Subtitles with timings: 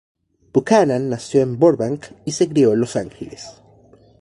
[0.51, 3.61] Buchanan nació en Burbank y se crió en Los Ángeles.